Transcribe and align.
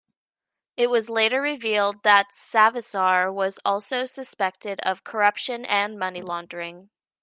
It 0.77 0.89
was 0.89 1.11
later 1.11 1.39
revealed 1.43 2.01
that 2.01 2.31
Savisaar 2.33 3.31
was 3.31 3.59
also 3.63 4.05
suspected 4.07 4.79
of 4.81 5.03
corruption 5.03 5.63
and 5.63 5.99
money 5.99 6.23
laundering. 6.23 6.89